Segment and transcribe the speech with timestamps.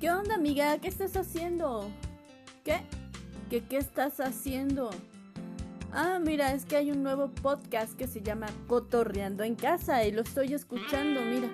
[0.00, 0.76] ¿Qué onda, amiga?
[0.78, 1.88] ¿Qué estás haciendo?
[2.64, 2.80] ¿Qué?
[3.48, 4.90] ¿Qué qué estás haciendo?
[5.92, 10.10] Ah, mira, es que hay un nuevo podcast que se llama Cotorreando en casa y
[10.10, 11.48] lo estoy escuchando, mira.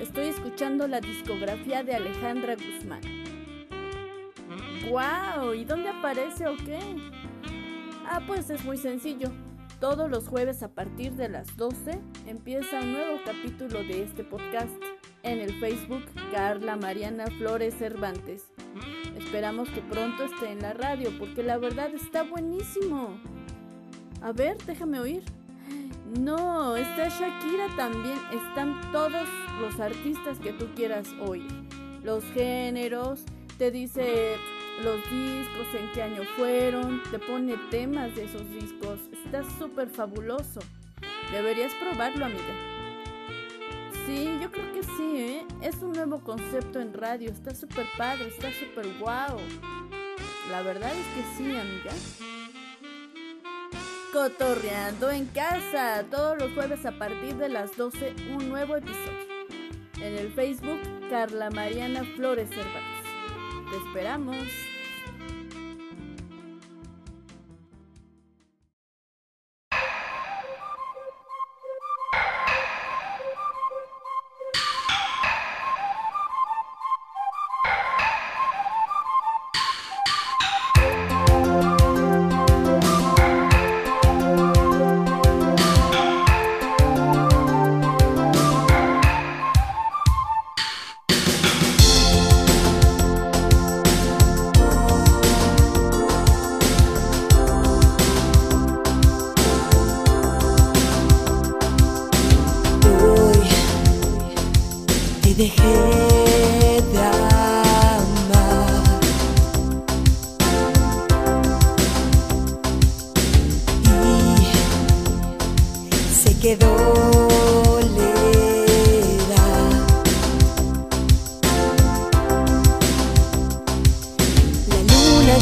[0.00, 3.02] Estoy escuchando la discografía de Alejandra Guzmán.
[4.88, 5.52] ¡Wow!
[5.52, 6.78] ¿Y dónde aparece o qué?
[8.06, 9.30] Ah, pues es muy sencillo.
[9.78, 14.72] Todos los jueves a partir de las 12 empieza un nuevo capítulo de este podcast
[15.22, 18.46] en el Facebook Carla Mariana Flores Cervantes.
[19.16, 23.20] Esperamos que pronto esté en la radio porque la verdad está buenísimo.
[24.22, 25.22] A ver, déjame oír.
[26.18, 28.18] No, está Shakira también.
[28.32, 29.28] Están todos
[29.60, 31.48] los artistas que tú quieras oír.
[32.02, 33.24] Los géneros,
[33.58, 34.36] te dice
[34.82, 38.98] los discos, en qué año fueron, te pone temas de esos discos.
[39.24, 40.60] Está súper fabuloso.
[41.30, 42.69] Deberías probarlo, amiga.
[44.10, 45.46] Sí, yo creo que sí, ¿eh?
[45.62, 47.30] Es un nuevo concepto en radio.
[47.30, 49.38] Está súper padre, está súper guau.
[50.50, 51.92] La verdad es que sí, amiga.
[54.12, 56.04] Cotorreando en casa.
[56.10, 59.28] Todos los jueves a partir de las 12, un nuevo episodio.
[60.02, 63.70] En el Facebook, Carla Mariana Flores Cervantes.
[63.70, 64.69] Te esperamos.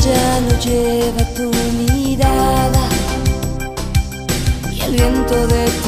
[0.00, 2.88] Ya no lleva tu mirada
[4.70, 5.87] y el viento de ti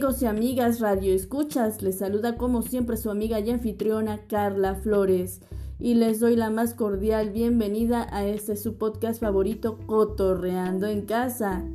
[0.00, 1.82] amigos y amigas Radio Escuchas?
[1.82, 5.42] Les saluda como siempre su amiga y anfitriona Carla Flores
[5.78, 11.66] y les doy la más cordial bienvenida a este su podcast favorito Cotorreando en Casa.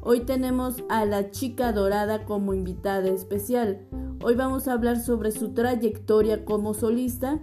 [0.00, 3.80] Hoy tenemos a la chica dorada como invitada especial.
[4.22, 7.38] Hoy vamos a hablar sobre su trayectoria como solista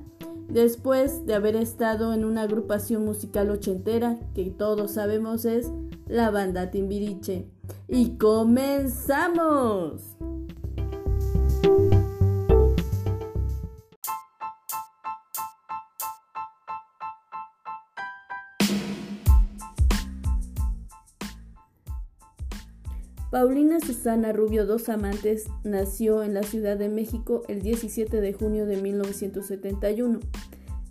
[0.50, 5.72] después de haber estado en una agrupación musical ochentera que todos sabemos es
[6.08, 7.48] la banda Timbiriche.
[7.88, 10.12] ¡Y comenzamos!
[23.32, 28.66] Paulina Susana Rubio Dos Amantes nació en la Ciudad de México el 17 de junio
[28.66, 30.20] de 1971.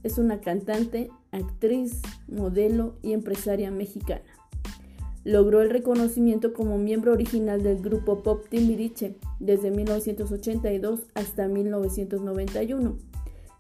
[0.03, 4.40] Es una cantante, actriz, modelo y empresaria mexicana.
[5.31, 12.99] Logró el reconocimiento como miembro original del grupo pop Timbiriche desde 1982 hasta 1991,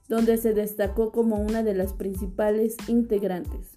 [0.08, 3.68] donde se destacó como una de las principales integrantes.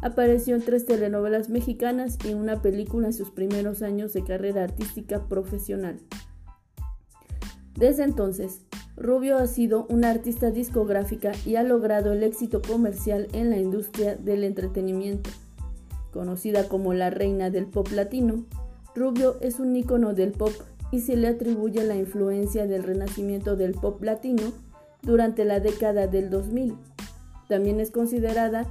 [0.00, 5.28] Apareció en tres telenovelas mexicanas y una película en sus primeros años de carrera artística
[5.28, 5.98] profesional.
[7.76, 8.62] Desde entonces,
[8.96, 14.16] Rubio ha sido una artista discográfica y ha logrado el éxito comercial en la industria
[14.16, 15.28] del entretenimiento.
[16.12, 18.44] Conocida como la reina del pop latino,
[18.94, 20.52] Rubio es un ícono del pop
[20.90, 24.52] y se le atribuye la influencia del renacimiento del pop latino
[25.02, 26.76] durante la década del 2000.
[27.48, 28.66] También es considerada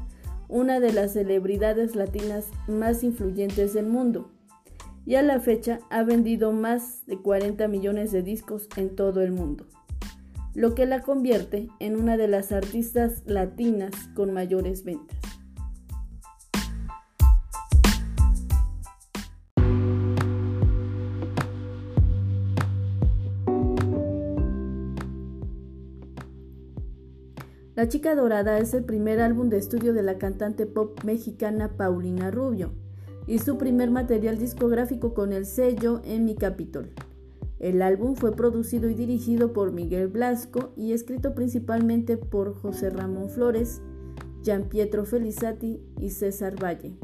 [0.50, 4.32] una de las celebridades latinas más influyentes del mundo
[5.06, 9.32] y a la fecha ha vendido más de 40 millones de discos en todo el
[9.32, 9.66] mundo,
[10.54, 15.18] lo que la convierte en una de las artistas latinas con mayores ventas.
[27.80, 32.30] La Chica Dorada es el primer álbum de estudio de la cantante pop mexicana Paulina
[32.30, 32.74] Rubio
[33.26, 36.90] y su primer material discográfico con el sello En Mi Capitol.
[37.58, 43.30] El álbum fue producido y dirigido por Miguel Blasco y escrito principalmente por José Ramón
[43.30, 43.82] Flores,
[44.44, 46.98] Gian Pietro Felizati y César Valle.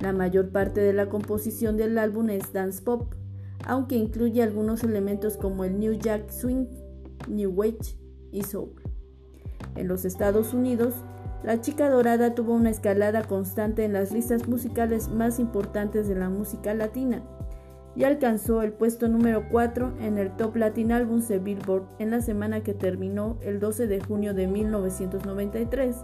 [0.00, 3.14] La mayor parte de la composición del álbum es dance pop,
[3.64, 6.66] aunque incluye algunos elementos como el New Jack Swing,
[7.28, 7.78] New Wave
[8.32, 8.81] y Soul.
[9.76, 10.94] En los Estados Unidos,
[11.42, 16.28] La Chica Dorada tuvo una escalada constante en las listas musicales más importantes de la
[16.28, 17.22] música latina
[17.94, 22.20] y alcanzó el puesto número 4 en el Top Latin Albums de Billboard en la
[22.20, 25.96] semana que terminó el 12 de junio de 1993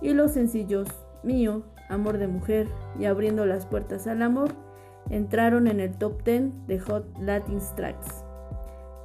[0.00, 0.88] y los sencillos
[1.22, 2.68] Mío, Amor de Mujer
[2.98, 4.50] y Abriendo las Puertas al Amor
[5.10, 8.24] entraron en el top 10 de Hot Latin Tracks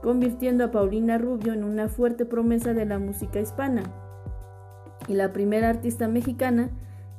[0.03, 3.83] convirtiendo a Paulina Rubio en una fuerte promesa de la música hispana
[5.07, 6.69] y la primera artista mexicana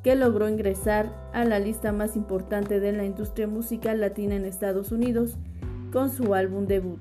[0.02, 4.92] que logró ingresar a la lista más importante de la industria musical latina en Estados
[4.92, 5.38] Unidos
[5.92, 7.00] con su álbum debut,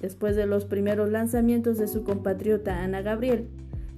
[0.00, 3.48] después de los primeros lanzamientos de su compatriota Ana Gabriel,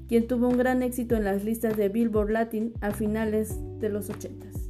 [0.08, 4.08] quien tuvo un gran éxito en las listas de Billboard Latin a finales de los
[4.08, 4.61] 80.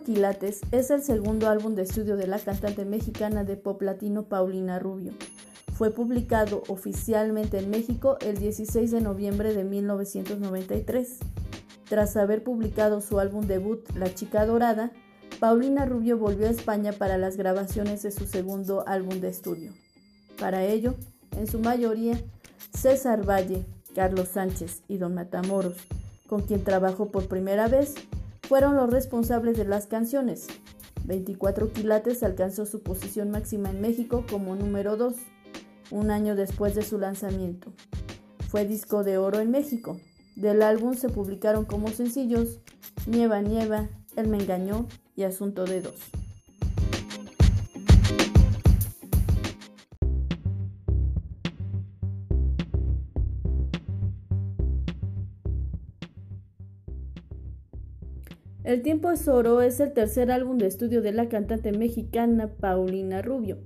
[0.00, 4.24] 24 quilates es el segundo álbum de estudio de la cantante mexicana de pop latino
[4.24, 5.12] Paulina Rubio.
[5.72, 11.18] Fue publicado oficialmente en México el 16 de noviembre de 1993.
[11.88, 14.92] Tras haber publicado su álbum debut La Chica Dorada,
[15.38, 19.72] Paulina Rubio volvió a España para las grabaciones de su segundo álbum de estudio.
[20.38, 20.94] Para ello,
[21.36, 22.20] en su mayoría,
[22.74, 23.64] César Valle,
[23.94, 25.76] Carlos Sánchez y Don Matamoros,
[26.28, 27.94] con quien trabajó por primera vez,
[28.50, 30.48] fueron los responsables de las canciones.
[31.04, 35.14] 24 quilates alcanzó su posición máxima en México como número 2,
[35.92, 37.72] un año después de su lanzamiento.
[38.48, 40.00] Fue disco de oro en México.
[40.34, 42.58] Del álbum se publicaron como sencillos
[43.06, 46.19] Nieva Nieva, Él me engañó y Asunto de Dos.
[58.70, 63.20] El tiempo es oro es el tercer álbum de estudio de la cantante mexicana Paulina
[63.20, 63.58] Rubio,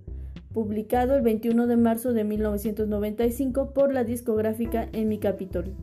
[0.54, 5.74] publicado el 21 de marzo de 1995 por la discográfica En mi Capitol.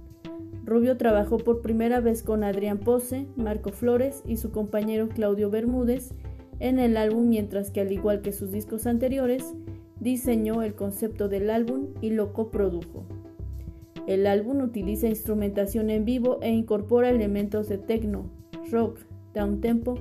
[0.66, 6.14] Rubio trabajó por primera vez con Adrián Pose, Marco Flores y su compañero Claudio Bermúdez
[6.60, 9.54] en el álbum, mientras que al igual que sus discos anteriores,
[10.00, 13.06] diseñó el concepto del álbum y lo coprodujo.
[14.08, 18.32] El álbum utiliza instrumentación en vivo e incorpora elementos de techno,
[18.72, 19.96] rock, downtempo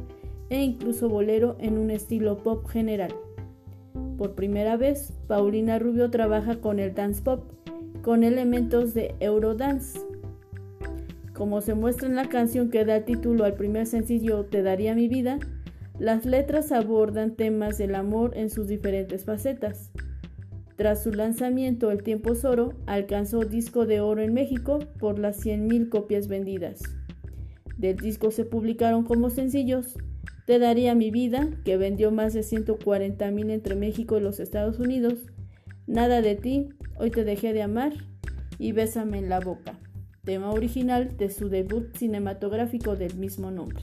[0.49, 3.15] e incluso bolero en un estilo pop general.
[4.19, 7.45] Por primera vez, Paulina Rubio trabaja con el dance pop,
[8.03, 9.99] con elementos de Eurodance.
[11.33, 15.09] Como se muestra en la canción que da título al primer sencillo Te daría mi
[15.09, 15.39] vida,
[15.99, 19.91] las letras abordan temas del amor en sus diferentes facetas.
[20.77, 25.91] Tras su lanzamiento, El Tiempo Oro alcanzó disco de oro en México por las 100.000
[25.91, 26.83] copias vendidas.
[27.81, 29.97] Del disco se publicaron como sencillos
[30.47, 34.79] Te daría mi vida, que vendió más de 140 mil entre México y los Estados
[34.79, 35.15] Unidos,
[35.87, 36.69] Nada de ti,
[36.99, 37.95] Hoy te dejé de amar
[38.59, 39.81] y Bésame en la boca,
[40.25, 43.81] tema original de su debut cinematográfico del mismo nombre.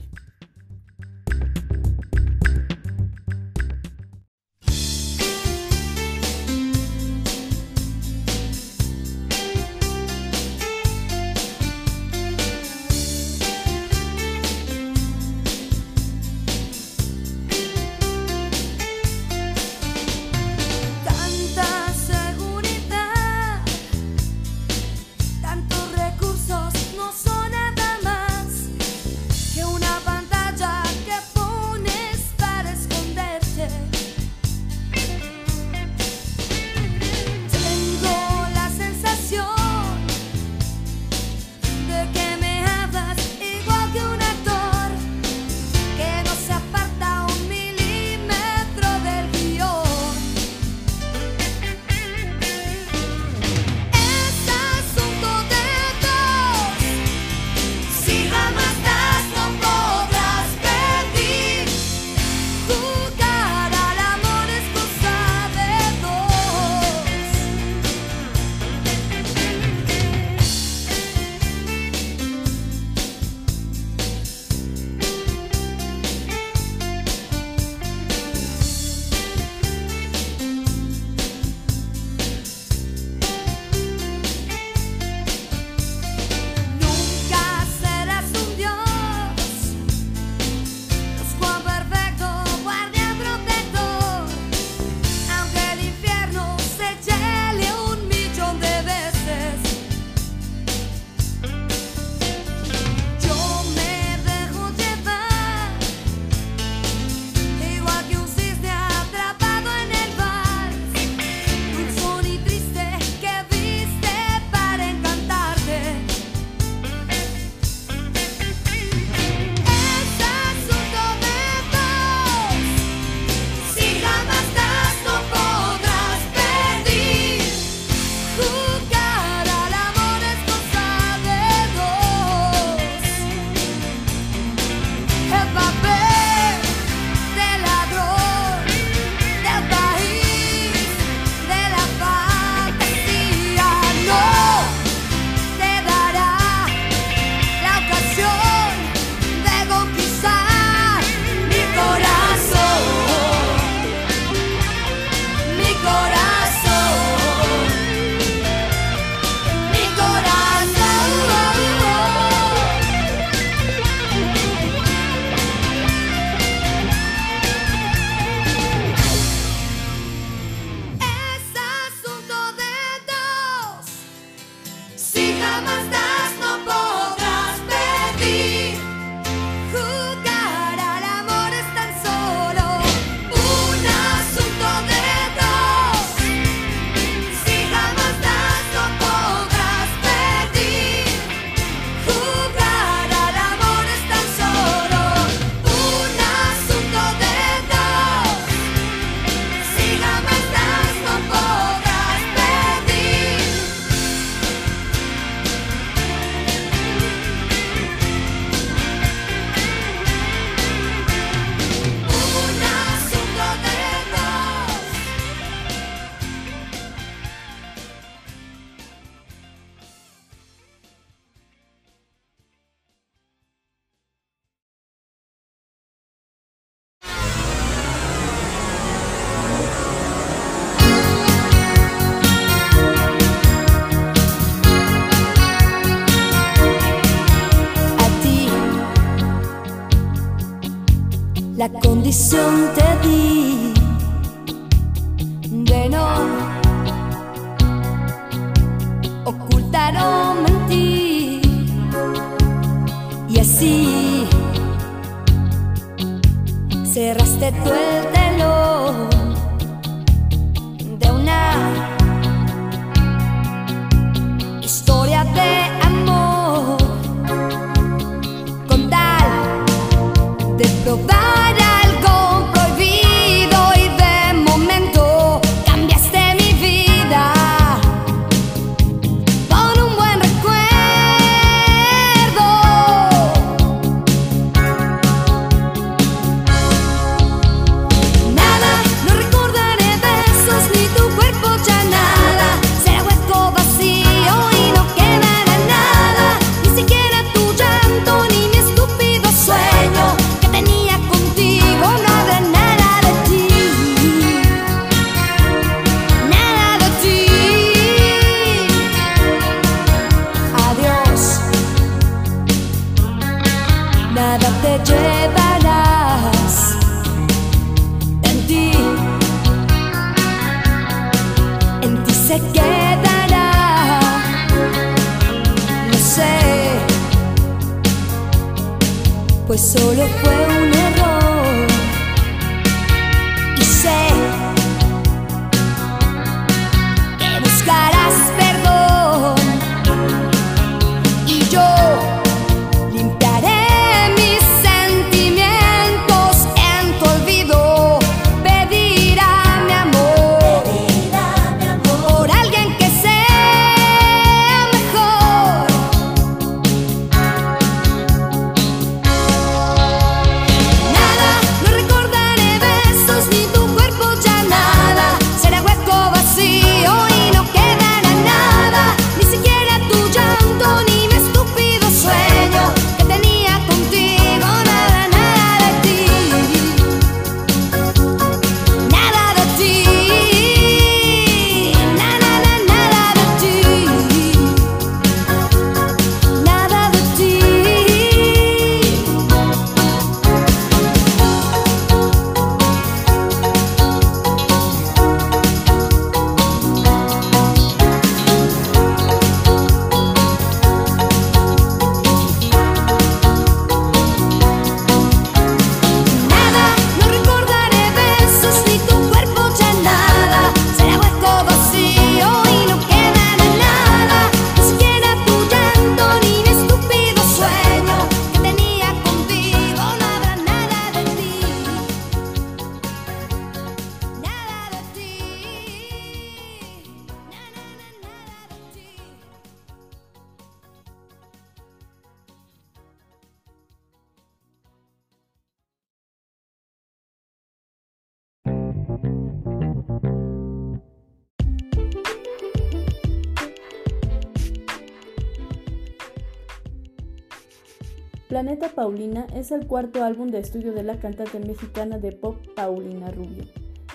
[448.38, 453.10] Planeta Paulina es el cuarto álbum de estudio de la cantante mexicana de pop Paulina
[453.10, 453.42] Rubio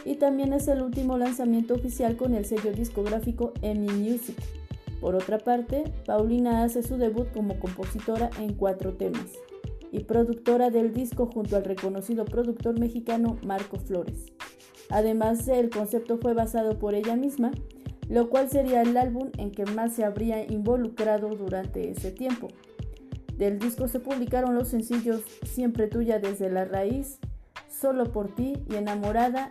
[0.03, 4.35] y también es el último lanzamiento oficial con el sello discográfico EMI Music.
[4.99, 9.31] Por otra parte, Paulina hace su debut como compositora en cuatro temas
[9.93, 14.25] y productora del disco junto al reconocido productor mexicano Marco Flores.
[14.89, 17.51] Además, el concepto fue basado por ella misma,
[18.09, 22.49] lo cual sería el álbum en que más se habría involucrado durante ese tiempo.
[23.37, 27.19] Del disco se publicaron los sencillos Siempre tuya desde la raíz,
[27.67, 29.49] Solo por ti y Enamorada,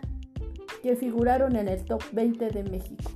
[0.81, 3.11] que figuraron en el top 20 de México.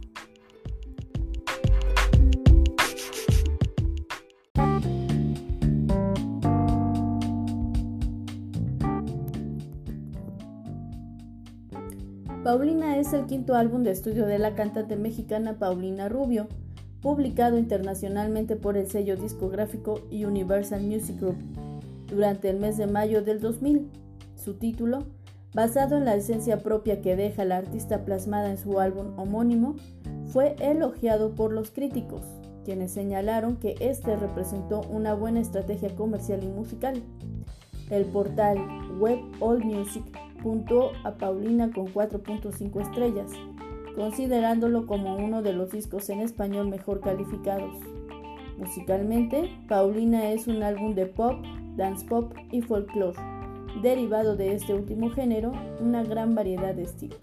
[12.43, 16.47] Paulina es el quinto álbum de estudio de la cantante mexicana Paulina Rubio,
[17.01, 21.38] publicado internacionalmente por el sello discográfico Universal Music Group
[22.07, 23.89] durante el mes de mayo del 2000.
[24.36, 25.05] Su título,
[25.53, 29.75] basado en la esencia propia que deja la artista plasmada en su álbum homónimo,
[30.27, 32.21] fue elogiado por los críticos,
[32.65, 37.01] quienes señalaron que este representó una buena estrategia comercial y musical.
[37.89, 38.57] El portal
[38.99, 40.03] web All Music
[40.43, 43.31] puntuó a Paulina con 4.5 estrellas,
[43.97, 47.73] considerándolo como uno de los discos en español mejor calificados.
[48.60, 51.43] Musicalmente, Paulina es un álbum de pop,
[51.75, 53.17] dance pop y folklore,
[53.81, 57.19] derivado de este último género, una gran variedad de estilos.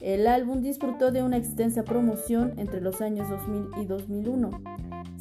[0.00, 4.50] El álbum disfrutó de una extensa promoción entre los años 2000 y 2001.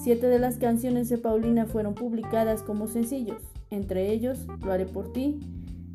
[0.01, 5.13] Siete de las canciones de Paulina fueron publicadas como sencillos, entre ellos Lo haré por
[5.13, 5.39] ti,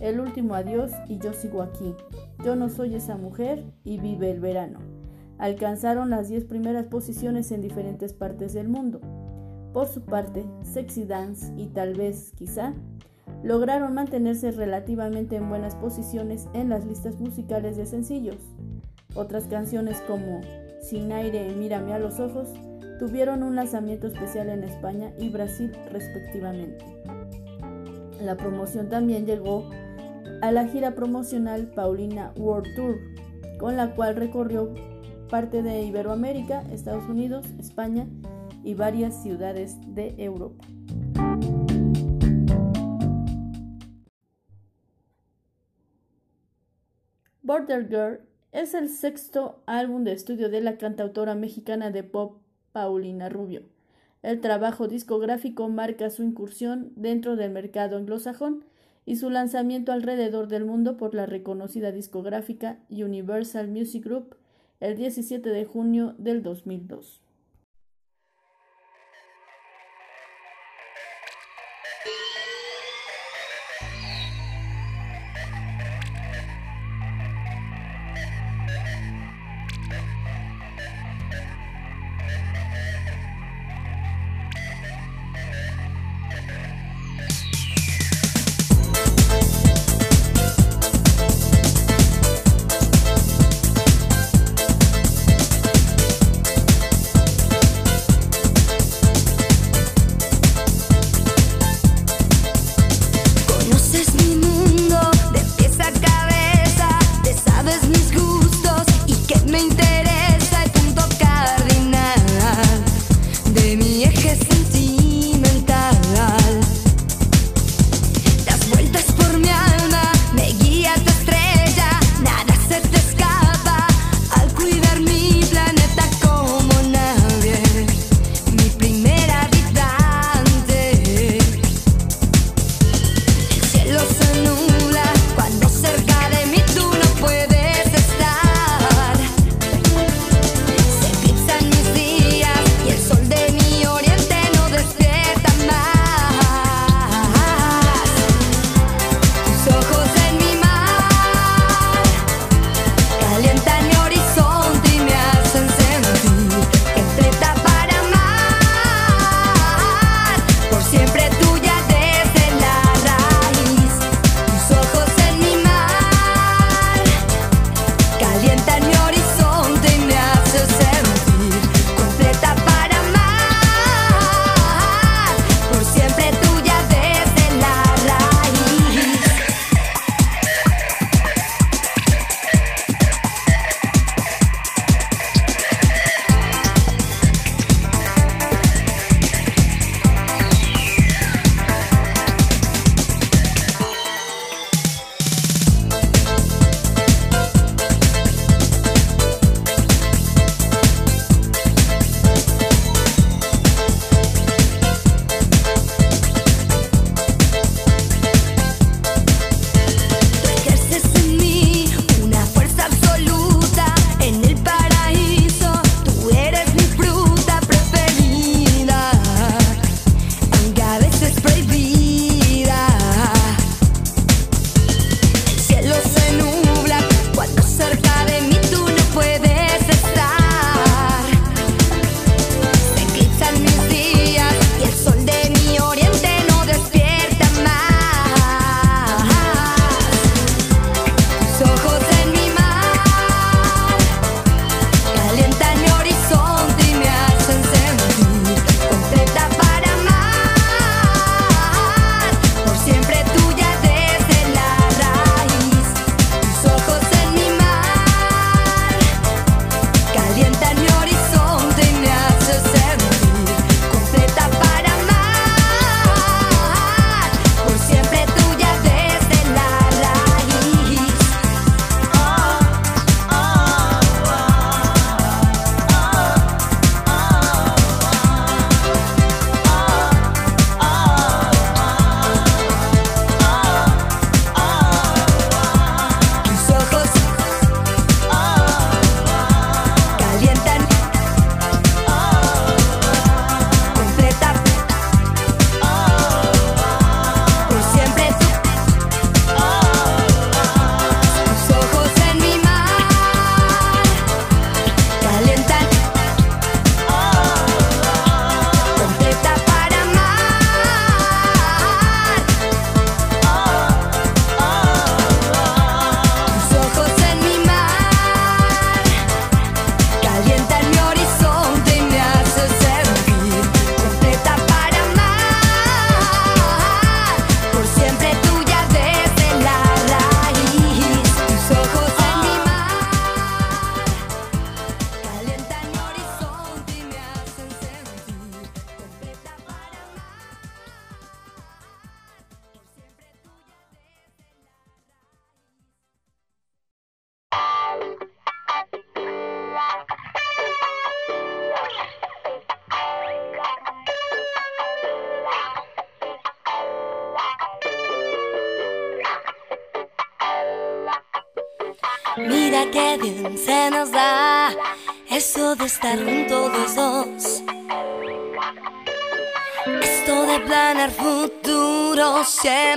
[0.00, 1.94] El último adiós y Yo sigo aquí,
[2.44, 4.78] Yo no soy esa mujer y Vive el verano.
[5.38, 9.00] Alcanzaron las 10 primeras posiciones en diferentes partes del mundo.
[9.72, 12.74] Por su parte, Sexy Dance y tal vez, quizá,
[13.42, 18.38] lograron mantenerse relativamente en buenas posiciones en las listas musicales de sencillos.
[19.14, 20.40] Otras canciones como
[20.80, 22.52] Sin aire y Mírame a los ojos
[22.98, 26.84] tuvieron un lanzamiento especial en España y Brasil respectivamente.
[28.20, 29.70] La promoción también llegó
[30.40, 32.98] a la gira promocional Paulina World Tour,
[33.59, 34.72] con la cual recorrió
[35.29, 38.07] parte de Iberoamérica, Estados Unidos, España
[38.62, 40.64] y varias ciudades de Europa.
[47.42, 48.20] Border Girl
[48.53, 53.62] es el sexto álbum de estudio de la cantautora mexicana de pop Paulina Rubio.
[54.22, 58.64] El trabajo discográfico marca su incursión dentro del mercado anglosajón
[59.09, 64.37] y su lanzamiento alrededor del mundo por la reconocida discográfica Universal Music Group
[64.81, 67.23] el 17 de junio del 2002.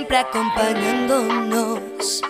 [0.02, 2.22] Siempre acompañándonos.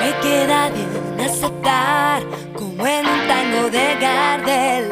[0.00, 2.24] Me queda bien aceptar
[2.56, 4.90] como en un tango de Gardel.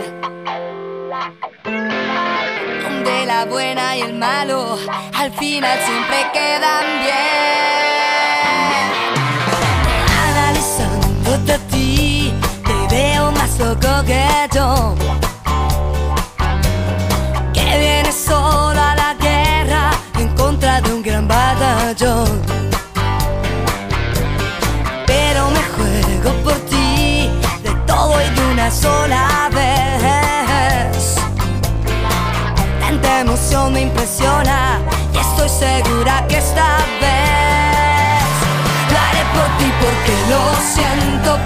[2.84, 4.78] Donde la buena y el malo
[5.14, 7.16] al final siempre quedan bien.
[10.28, 12.32] Analizándote a ti,
[12.64, 14.94] te veo más loco que yo.
[34.42, 36.66] Y estoy segura que esta
[37.01, 38.25] vez
[38.90, 40.42] lo haré por ti porque lo
[40.75, 41.38] siento,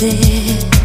[0.00, 0.77] verte.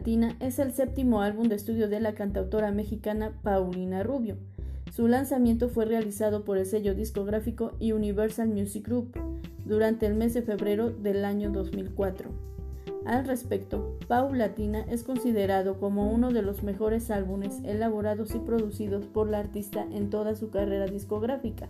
[0.00, 4.38] Latina es el séptimo álbum de estudio de la cantautora mexicana Paulina Rubio.
[4.90, 9.12] Su lanzamiento fue realizado por el sello discográfico Universal Music Group
[9.66, 12.30] durante el mes de febrero del año 2004.
[13.04, 19.04] Al respecto, Paul Latina es considerado como uno de los mejores álbumes elaborados y producidos
[19.04, 21.68] por la artista en toda su carrera discográfica.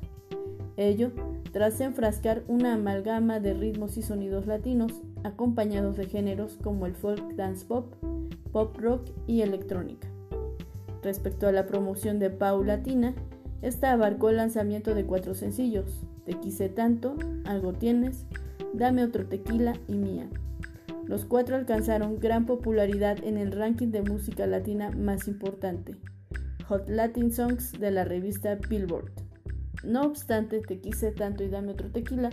[0.77, 1.13] Ello
[1.53, 7.35] tras enfrascar una amalgama de ritmos y sonidos latinos, acompañados de géneros como el folk
[7.35, 7.93] dance pop,
[8.53, 10.09] pop rock y electrónica.
[11.03, 13.15] Respecto a la promoción de Pau Latina,
[13.63, 18.27] esta abarcó el lanzamiento de cuatro sencillos, Te quise tanto, Algo tienes,
[18.73, 20.29] Dame otro tequila y Mía.
[21.07, 25.97] Los cuatro alcanzaron gran popularidad en el ranking de música latina más importante,
[26.69, 29.30] Hot Latin Songs de la revista Billboard.
[29.85, 32.31] No obstante, Te quise tanto y Dame otro tequila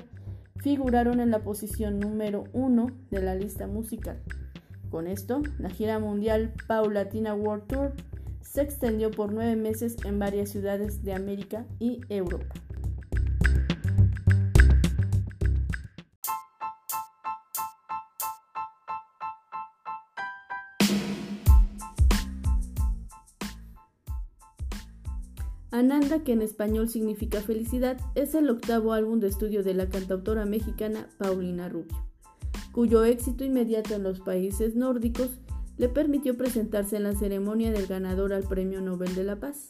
[0.62, 4.20] figuraron en la posición número uno de la lista musical.
[4.90, 7.94] Con esto, la gira mundial Pau Latina World Tour
[8.42, 12.56] se extendió por nueve meses en varias ciudades de América y Europa.
[25.78, 30.46] Ananda, que en español significa felicidad, es el octavo álbum de estudio de la cantautora
[30.46, 32.04] mexicana Paulina Rubio,
[32.72, 35.30] cuyo éxito inmediato en los países nórdicos
[35.78, 39.70] le permitió presentarse en la ceremonia del ganador al Premio Nobel de la Paz.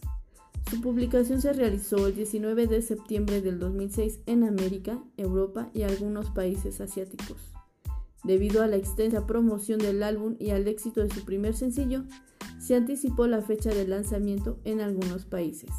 [0.70, 6.32] Su publicación se realizó el 19 de septiembre del 2006 en América, Europa y algunos
[6.32, 7.54] países asiáticos.
[8.24, 12.04] Debido a la extensa promoción del álbum y al éxito de su primer sencillo,
[12.60, 15.70] se anticipó la fecha de lanzamiento en algunos países.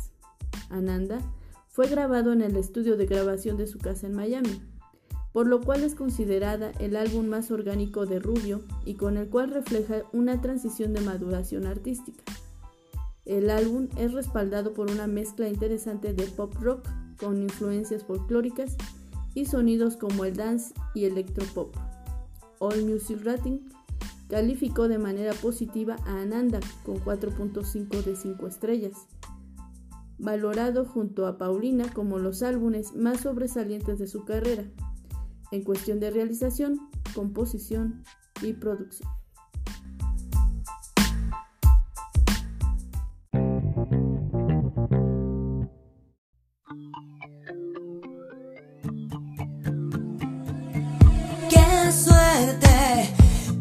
[0.70, 1.20] Ananda
[1.68, 4.62] fue grabado en el estudio de grabación de su casa en Miami,
[5.32, 9.50] por lo cual es considerada el álbum más orgánico de Rubio y con el cual
[9.50, 12.24] refleja una transición de maduración artística.
[13.24, 16.88] El álbum es respaldado por una mezcla interesante de pop rock
[17.20, 18.76] con influencias folclóricas
[19.34, 21.76] y sonidos como el dance y electropop.
[22.58, 23.58] All Music Rating
[24.28, 29.06] calificó de manera positiva a Ananda con 4.5 de 5 estrellas,
[30.18, 34.64] valorado junto a Paulina como los álbumes más sobresalientes de su carrera,
[35.50, 36.78] en cuestión de realización,
[37.14, 38.02] composición
[38.42, 39.08] y producción.
[51.48, 53.14] Qué suerte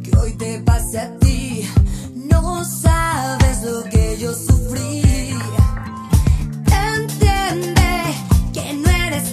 [0.03, 1.63] que hoy te pase a ti.
[2.15, 5.06] No sabes lo que yo sufrí.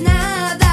[0.00, 0.63] Nada.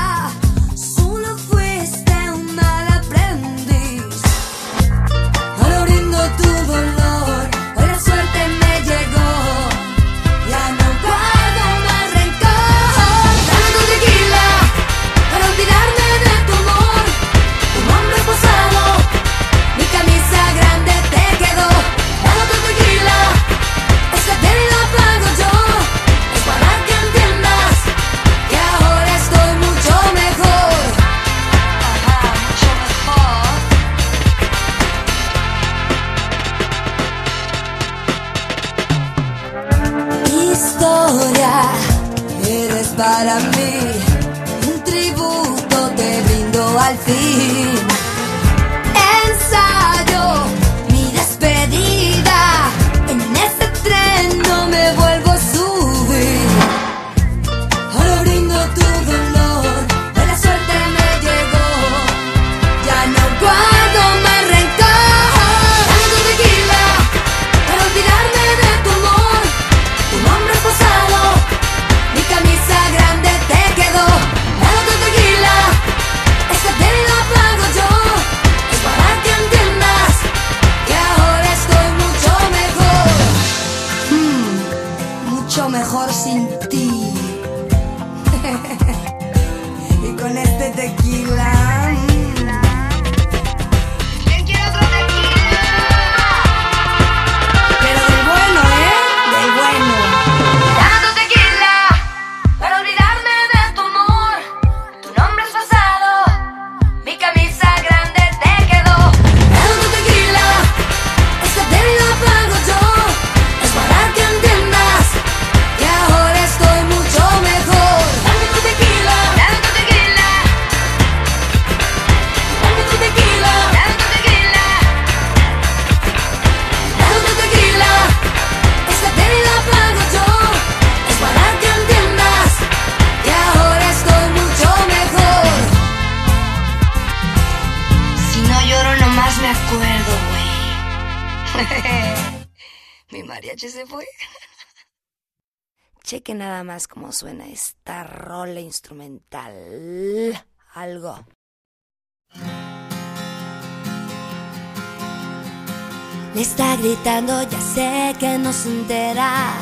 [157.61, 159.53] Sé que no se entera.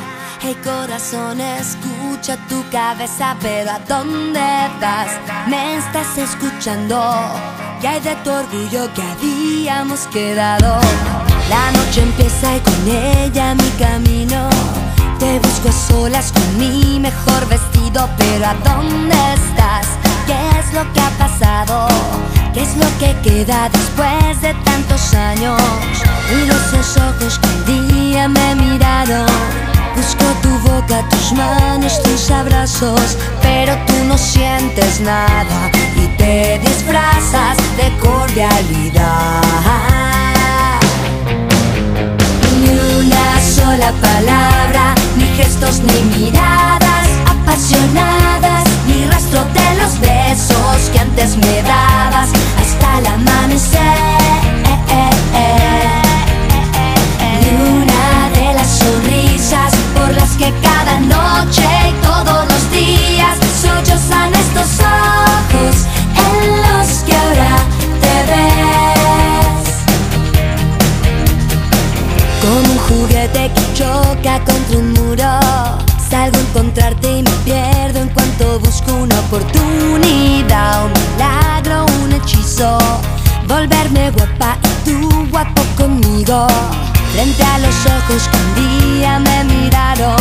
[0.42, 4.40] Hey corazón, escucha tu cabeza, pero ¿a dónde
[4.80, 5.12] vas?
[5.48, 6.98] Me estás escuchando.
[7.82, 10.80] ¿Qué hay de tu orgullo que habíamos quedado?
[11.50, 14.50] La noche empieza y con ella mi camino.
[15.20, 19.99] Te busco a solas con mi mejor vestido, pero ¿a dónde estás?
[20.30, 21.88] ¿Qué es lo que ha pasado?
[22.54, 25.60] ¿Qué es lo que queda después de tantos años?
[26.32, 29.26] Miro esos ojos que un día me miraron.
[29.96, 37.58] Busco tu boca, tus manos, tus abrazos, pero tú no sientes nada y te disfrazas
[37.76, 39.42] de cordialidad.
[42.62, 48.66] Ni una sola palabra, ni gestos, ni miradas apasionadas,
[49.00, 52.30] hay rastro de los besos que antes me dabas
[52.60, 53.80] hasta el amanecer.
[57.22, 64.34] Y una de las sonrisas por las que cada noche y todos los días sollozan
[64.34, 65.76] estos ojos
[66.28, 67.56] en los que ahora
[68.02, 69.68] te ves.
[72.42, 75.40] Como un juguete que choca contra un muro,
[76.10, 78.10] salgo a encontrarte y me pierdo en
[79.30, 82.78] oportunidad, un milagro, un hechizo.
[83.48, 86.48] Volverme guapa y tú guapo conmigo.
[87.14, 90.18] Frente a los ojos que un día me miraron.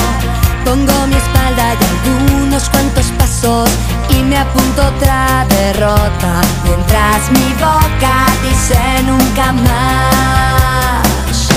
[0.64, 3.70] Pongo mi espalda y algunos cuantos pasos
[4.10, 6.42] y me apunto otra derrota.
[6.64, 11.48] Mientras mi boca dice nunca más.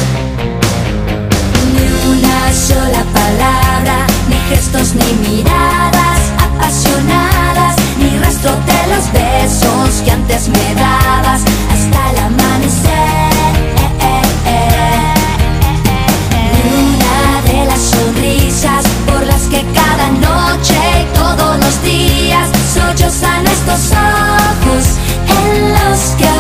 [1.74, 6.11] Ni una sola palabra, ni gestos ni miradas
[7.98, 11.42] ni rastro de los besos que antes me dabas
[11.74, 13.54] hasta el amanecer.
[16.64, 23.48] Ni una de las sonrisas por las que cada noche y todos los días sollozan
[23.48, 24.86] estos ojos
[25.28, 26.31] en los que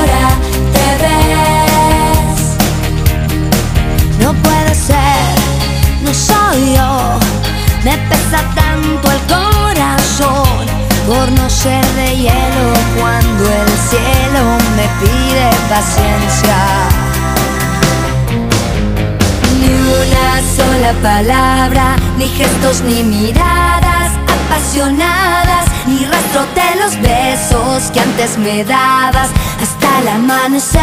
[11.63, 16.57] de hielo cuando el cielo me pide paciencia.
[19.59, 24.11] Ni una sola palabra, ni gestos, ni miradas
[24.47, 29.29] apasionadas, ni rastro de los besos que antes me dabas
[29.61, 30.81] hasta el amanecer.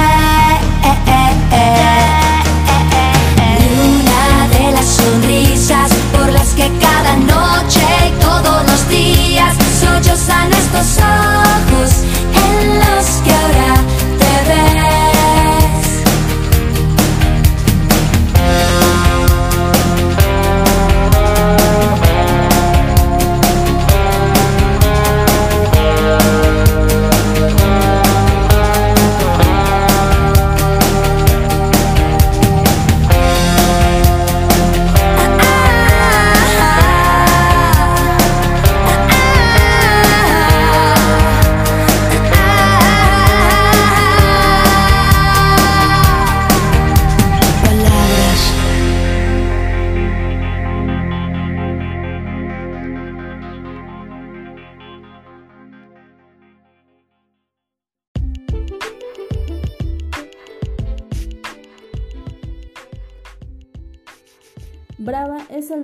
[3.58, 9.67] Ni una de las sonrisas por las que cada noche y todos los días
[10.03, 12.05] sollozan estos ojos
[12.53, 14.07] en los que ahora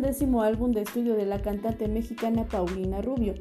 [0.05, 3.35] décimo álbum de estudio de la cantante mexicana Paulina Rubio,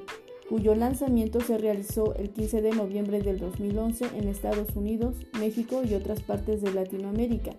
[0.47, 5.93] cuyo lanzamiento se realizó el 15 de noviembre del 2011 en Estados Unidos, México y
[5.93, 7.51] otras partes de Latinoamérica,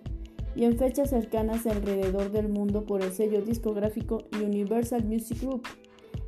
[0.56, 5.64] y en fechas cercanas alrededor del mundo por el sello discográfico Universal Music Group.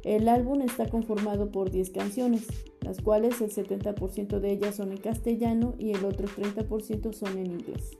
[0.05, 2.47] El álbum está conformado por 10 canciones,
[2.83, 7.47] las cuales el 70% de ellas son en castellano y el otro 30% son en
[7.47, 7.97] inglés.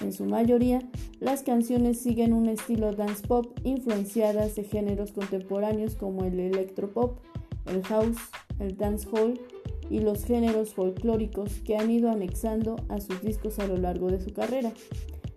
[0.00, 0.80] En su mayoría,
[1.20, 7.18] las canciones siguen un estilo dance pop influenciadas de géneros contemporáneos como el electropop,
[7.66, 8.18] el house,
[8.58, 9.40] el dancehall
[9.90, 14.20] y los géneros folclóricos que han ido anexando a sus discos a lo largo de
[14.20, 14.72] su carrera.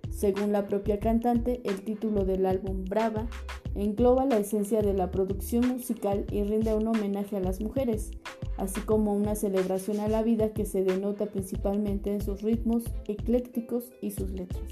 [0.10, 3.28] Según la propia cantante, el título del álbum Brava
[3.76, 8.10] engloba la esencia de la producción musical y rinde un homenaje a las mujeres,
[8.58, 13.92] así como una celebración a la vida que se denota principalmente en sus ritmos eclécticos
[14.02, 14.64] y sus letras.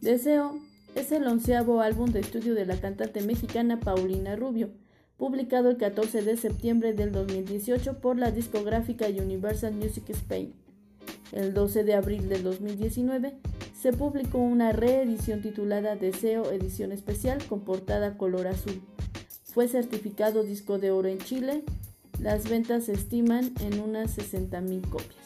[0.00, 0.60] Deseo
[0.94, 4.68] es el onceavo álbum de estudio de la cantante mexicana Paulina Rubio,
[5.16, 10.63] publicado el 14 de septiembre del 2018 por la discográfica Universal Music Spain.
[11.34, 13.34] El 12 de abril del 2019
[13.76, 18.80] se publicó una reedición titulada Deseo Edición Especial con portada color azul.
[19.42, 21.64] Fue certificado disco de oro en Chile.
[22.20, 25.23] Las ventas se estiman en unas 60.000 copias.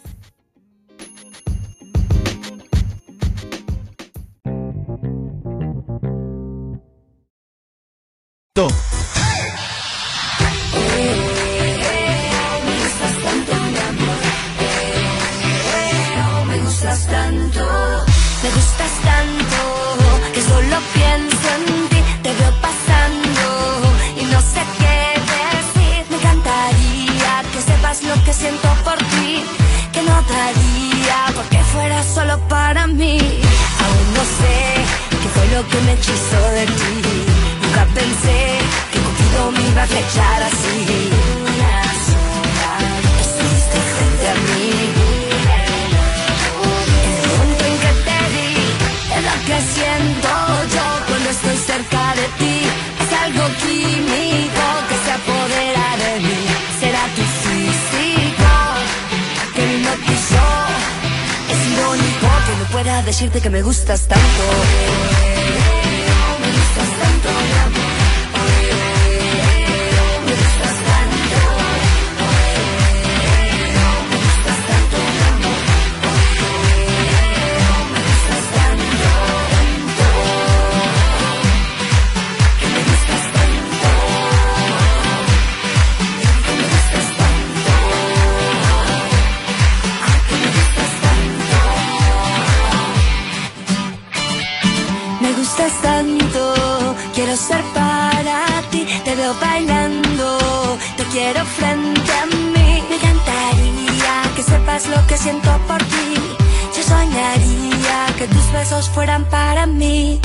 [108.58, 110.20] besos fueran para mí.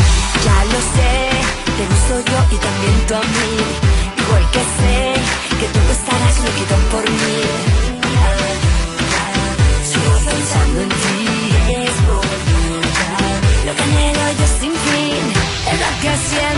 [0.45, 1.13] Ya lo sé,
[1.75, 3.51] te uso yo y también tú a mí.
[4.21, 4.97] Igual que sé
[5.59, 7.37] que tú estarás loquito por mí.
[9.89, 11.21] Sigo pensando en ti.
[13.65, 15.23] Lo que anhelo yo sin fin
[15.71, 16.52] es lo que siento.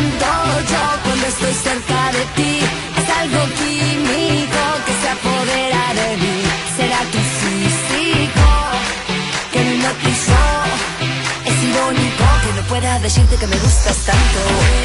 [13.05, 14.84] decirte que me gustas tanto.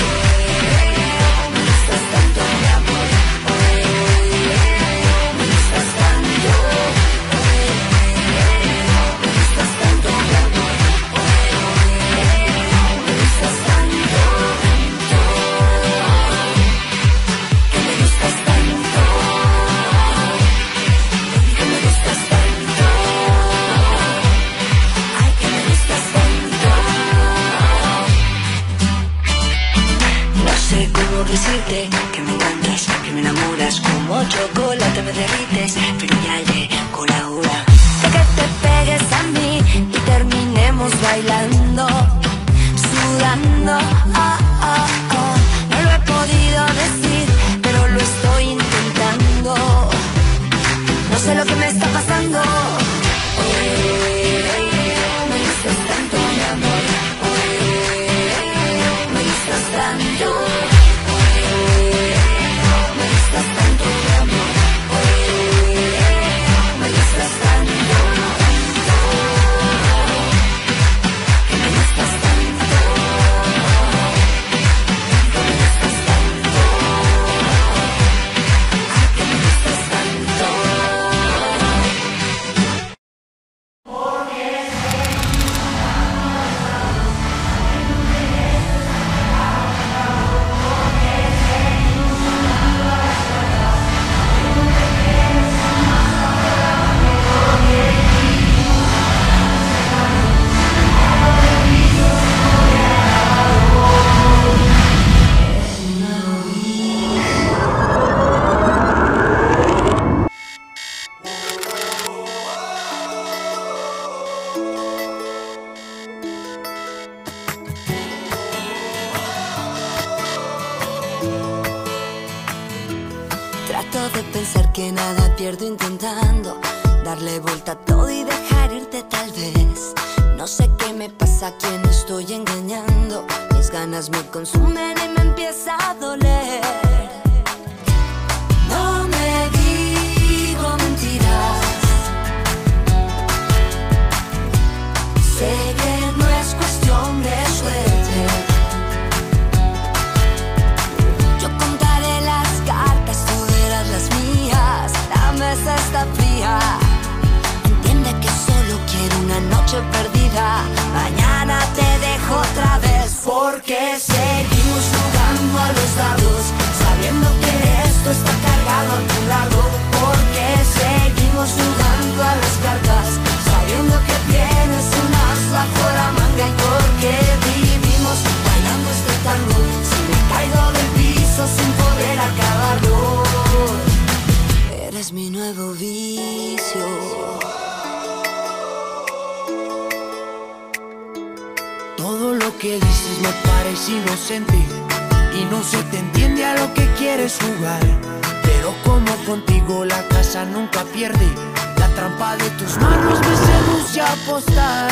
[202.00, 204.90] trampa de tus manos me seduce a apostar.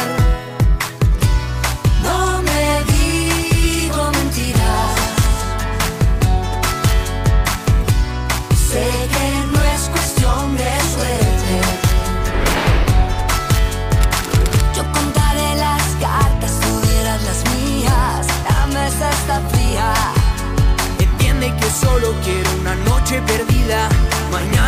[2.02, 4.94] No me digo mentiras.
[8.70, 11.54] Sé que no es cuestión de suerte.
[14.76, 18.26] Yo contaré las cartas, tú dirás las mías.
[18.50, 19.94] La mesa está fría.
[20.98, 23.88] Entiende que solo quiero una noche perdida.
[24.30, 24.67] Mañana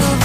[0.00, 0.23] Eres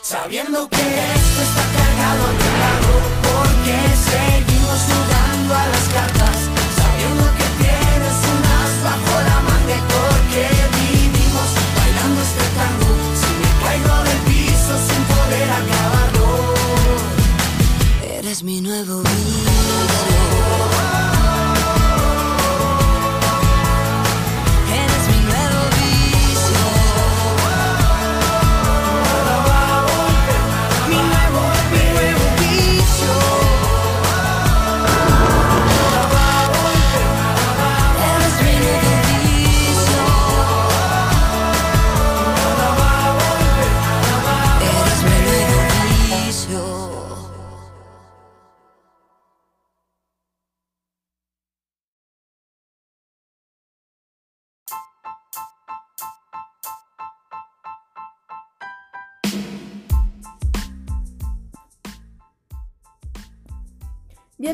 [0.00, 2.92] Sabiendo que esto está cargado a tu lado.
[3.28, 3.76] Porque
[4.08, 6.36] seguimos jugando a las cartas.
[6.80, 9.78] Sabiendo que tienes un as bajo la manga.
[9.92, 10.48] Porque
[10.80, 12.88] vivimos bailando este tango.
[13.20, 16.28] Si me caigo del piso sin poder acabarlo.
[18.18, 19.44] Eres mi nuevo vicio.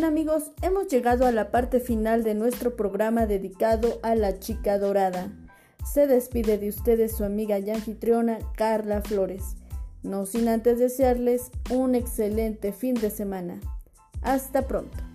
[0.01, 4.78] Bien amigos, hemos llegado a la parte final de nuestro programa dedicado a la chica
[4.78, 5.30] dorada.
[5.84, 9.57] Se despide de ustedes su amiga y anfitriona Carla Flores,
[10.03, 13.61] no sin antes desearles un excelente fin de semana.
[14.22, 15.09] Hasta pronto.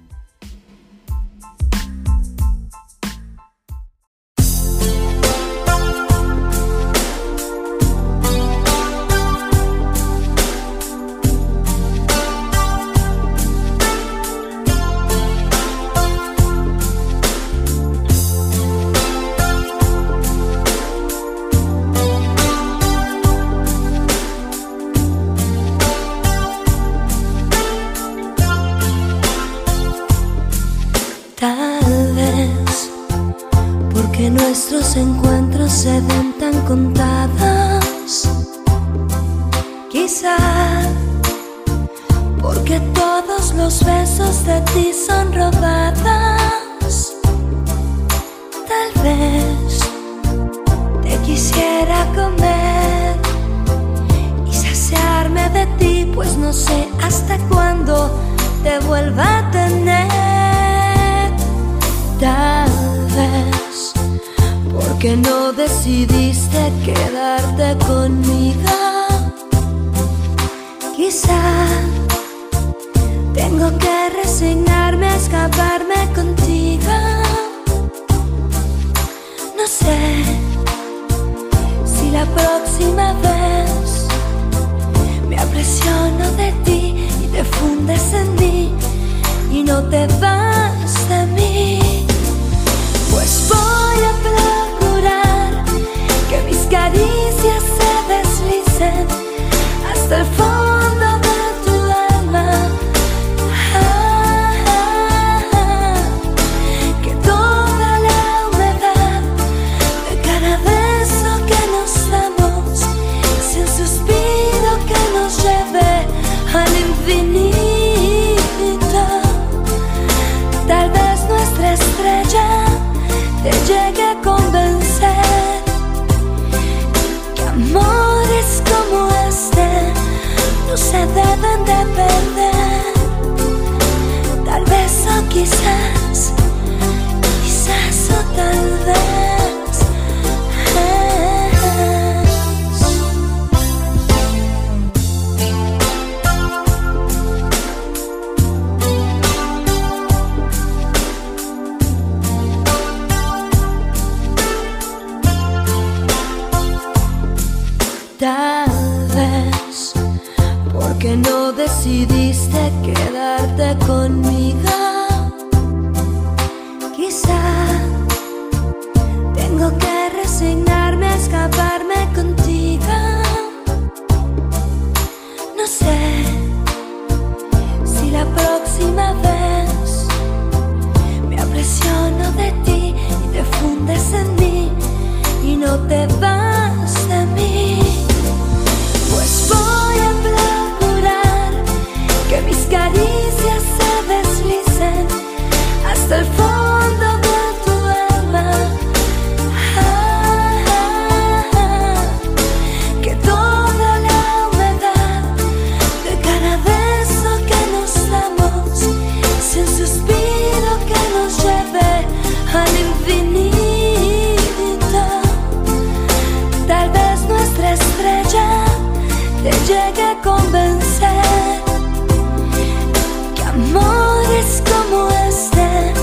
[224.36, 225.94] amores como este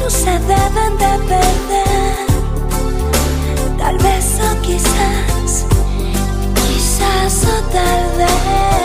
[0.00, 2.26] no se deben de perder.
[3.78, 5.66] Tal vez o quizás,
[6.54, 8.77] quizás o tal vez.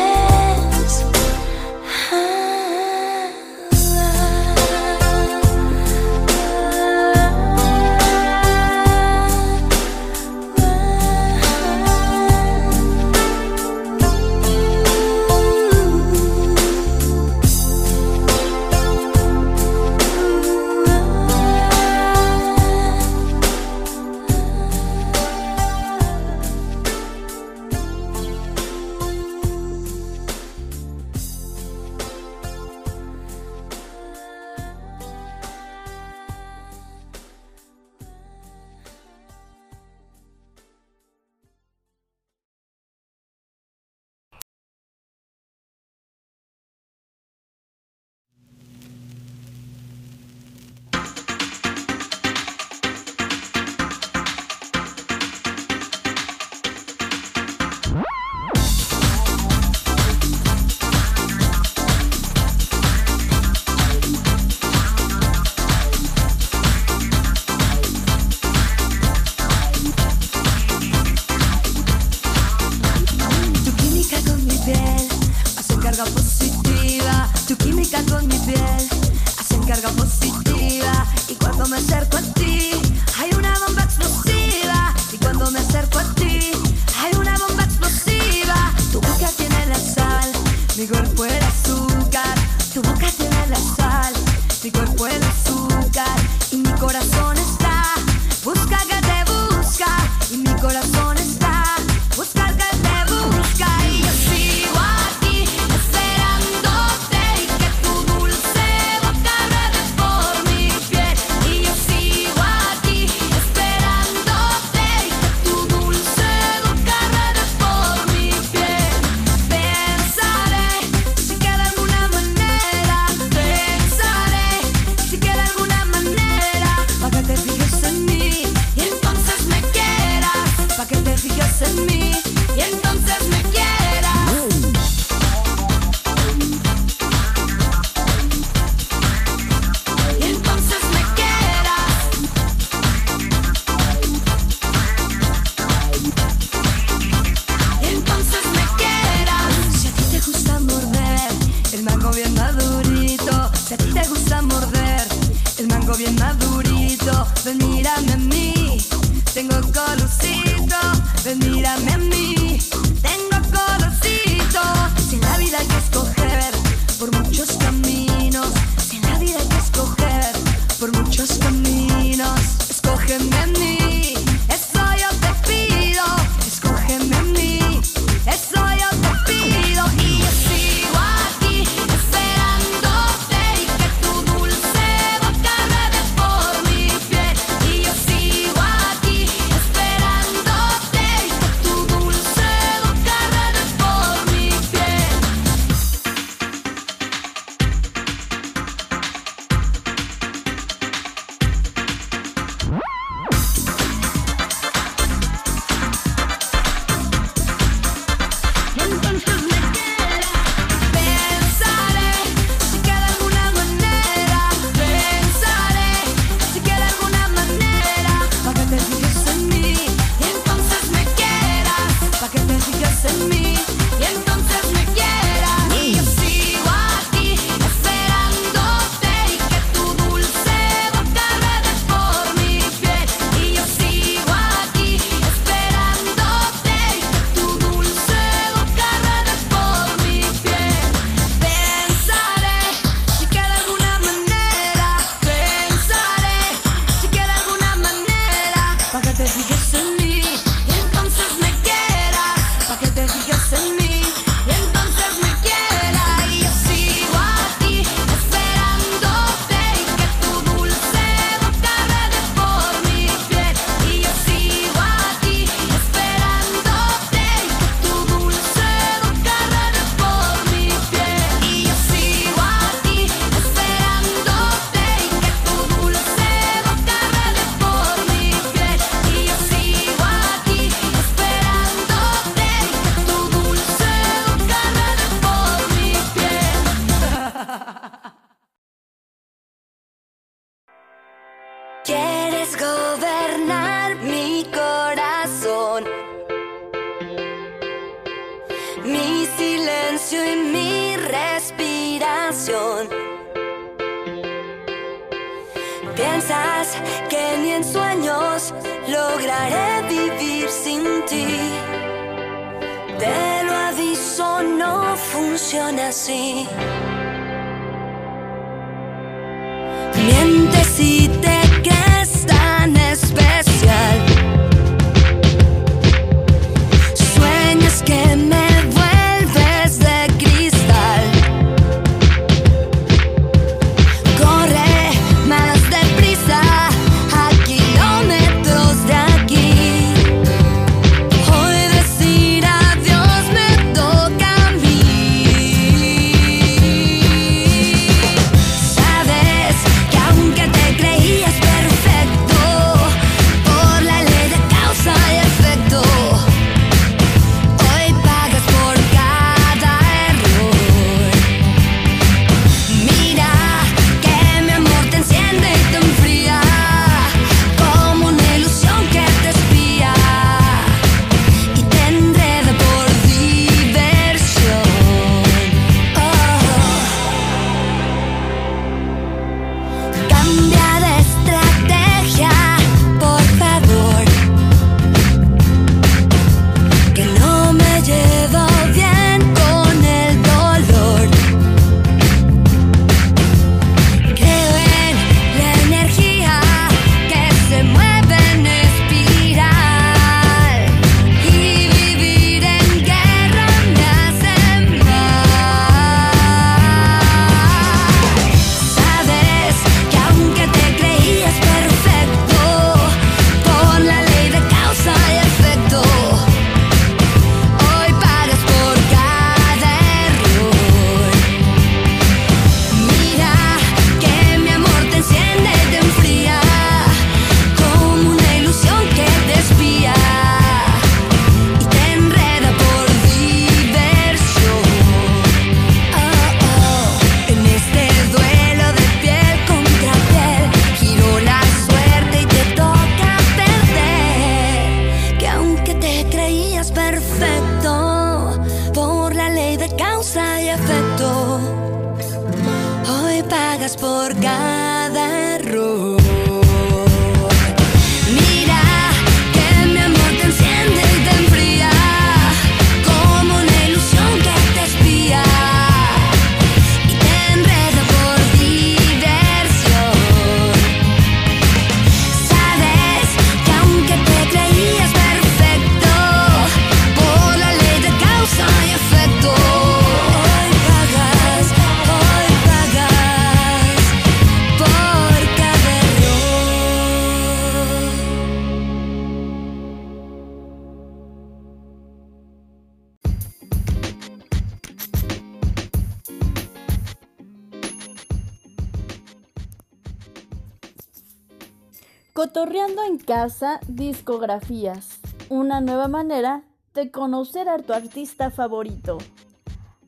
[503.23, 506.43] Plaza Discografías, una nueva manera
[506.73, 508.97] de conocer a tu artista favorito.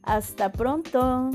[0.04, 1.32] Hasta pronto.